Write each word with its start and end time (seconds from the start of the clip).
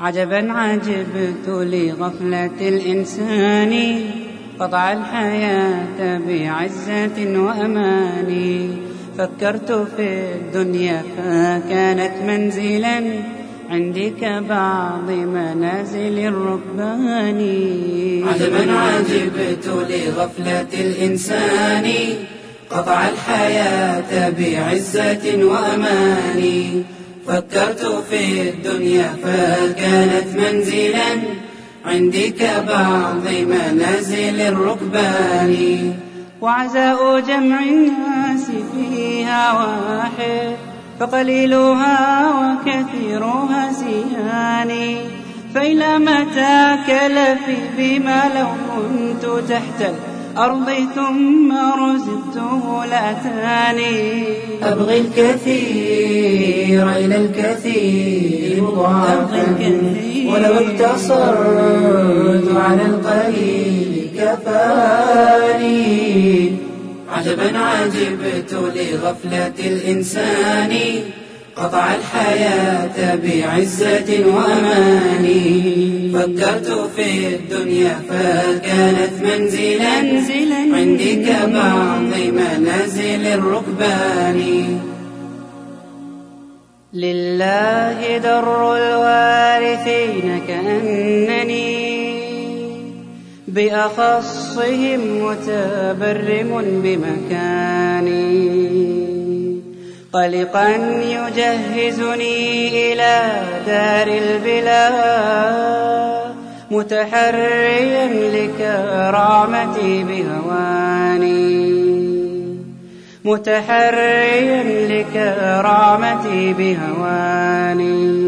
عجبا 0.00 0.52
عجبت 0.52 1.46
لغفلة 1.48 2.68
الإنسان 2.68 4.00
قطع 4.60 4.92
الحياة 4.92 6.18
بعزة 6.28 7.40
وأمان. 7.40 8.70
فكرت 9.18 9.72
في 9.96 10.08
الدنيا 10.34 11.02
فكانت 11.16 12.12
منزلا 12.26 13.02
عندي 13.70 14.10
كبعض 14.10 15.10
منازل 15.10 16.18
الركبان 16.18 17.40
عجبا 18.28 18.72
عجبت 18.72 19.66
لغفلة 19.66 20.80
الإنسان 20.80 21.92
قطع 22.70 23.08
الحياة 23.08 24.30
بعزة 24.38 25.44
وأمان. 25.44 26.84
فكرت 27.26 28.04
في 28.10 28.50
الدنيا 28.50 29.16
فكانت 29.22 30.36
منزلا 30.36 31.20
عندي 31.86 32.30
كبعض 32.30 33.26
منازل 33.26 34.40
الركبان. 34.40 35.92
وعزاء 36.40 37.20
جمع 37.20 37.58
الناس 37.62 38.46
فيها 38.74 39.52
واحد 39.52 40.56
فقليلها 41.00 42.30
وكثيرها 42.40 43.72
سيان. 43.72 44.96
فإلى 45.54 45.98
متى 45.98 46.76
كلفي 46.86 47.56
بما 47.78 48.22
لو 48.36 48.48
كنت 48.76 49.50
تحت 49.50 49.92
الأرض 50.34 50.70
ثم 50.94 51.52
رزقته 51.52 52.84
لأتاني 52.84 54.24
أبغي 54.62 54.98
الكثير 54.98 56.90
إلى 56.90 57.16
الكثير 57.16 58.62
مضاعفا. 58.62 59.44
ولو 60.26 60.54
اقتصرت 60.54 62.48
على 62.56 62.82
القليل 62.82 64.10
كفاني. 64.18 65.72
عجبا 67.12 67.58
عجبت 67.58 68.52
لغفلة 68.52 69.58
الإنسان. 69.66 70.72
قطع 71.56 71.94
الحياة 71.94 73.14
بعزة 73.14 74.26
وأمان. 74.26 75.26
فكرت 76.14 76.90
في 76.96 77.26
الدنيا 77.34 77.96
فكانت 78.08 79.12
منزلا. 79.22 79.96
عندي 80.76 81.16
كبعض 81.16 82.12
منازل 82.32 83.26
الركبان. 83.26 84.40
لله 86.94 88.18
در 88.18 88.76
الوارثين 88.76 90.40
كأنني 90.48 91.84
بأخصهم 93.48 95.00
متبرم 95.24 96.80
بمكاني. 96.84 98.34
قلقا 100.14 100.68
يجهزني 101.02 102.68
إلى 102.92 103.42
دار 103.66 104.06
البلا 104.06 104.90
متحريا 106.70 108.06
لكرامتي 108.36 110.04
بهواني. 110.04 111.54
متحريا 113.24 114.62
لكرامتي 114.88 116.52
بهواني. 116.52 118.24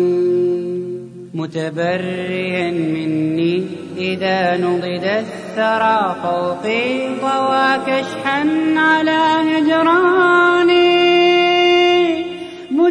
متبريا 1.35 2.71
مني 2.71 3.67
إذا 3.99 4.57
نضد 4.57 5.05
الثرى 5.05 6.17
فوقي 6.23 7.09
طوى 7.21 7.79
كشحا 7.87 8.41
على 8.77 9.21
هجراني 9.49 10.16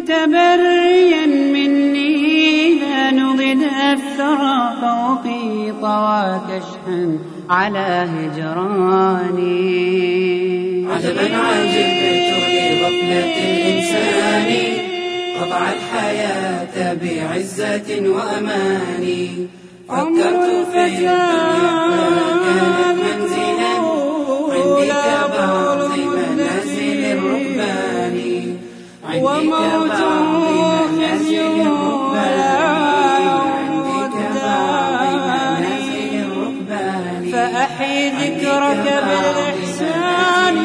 متبريا 0.06 1.26
مني 1.26 2.66
إذا 2.66 3.10
نضد 3.10 3.62
الثرى 3.92 4.58
فوقي 4.80 5.72
طوى 5.82 6.40
كشحا 6.48 7.18
على 7.50 8.08
هجراني. 8.14 9.56
عجبا 10.92 11.36
عجبت 11.36 12.28
لغفلة 12.70 13.34
الإنسان 13.48 14.48
قطع 15.40 15.62
الحياة 15.72 16.94
بعزة 16.94 17.88
وأمان 18.08 19.04
فكرت 19.88 20.66
في 20.72 20.84
الدنيا 20.84 22.06
فأحي 37.32 38.10
ذكرك 38.10 38.84
بالإحسان. 39.06 40.56